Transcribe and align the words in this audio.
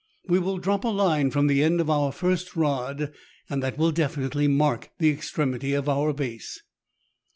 We 0.27 0.39
will 0.39 0.57
drop 0.57 0.83
a 0.83 0.87
line 0.87 1.29
from 1.29 1.45
the 1.45 1.61
end 1.63 1.79
of 1.79 1.87
our 1.87 2.11
first 2.11 2.55
rod, 2.55 3.13
and 3.51 3.61
that 3.61 3.77
will 3.77 3.91
definitely 3.91 4.47
mark 4.47 4.89
the 4.97 5.11
extremity 5.11 5.75
of 5.75 5.87
our 5.87 6.11
base." 6.11 6.63